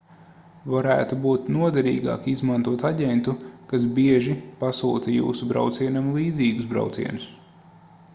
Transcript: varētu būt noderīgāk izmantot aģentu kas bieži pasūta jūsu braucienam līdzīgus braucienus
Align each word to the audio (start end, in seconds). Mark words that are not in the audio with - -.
varētu 0.75 1.17
būt 1.25 1.49
noderīgāk 1.57 2.23
izmantot 2.31 2.85
aģentu 2.89 3.35
kas 3.73 3.85
bieži 3.99 4.33
pasūta 4.63 5.13
jūsu 5.17 5.51
braucienam 5.53 6.09
līdzīgus 6.17 6.71
braucienus 6.73 7.29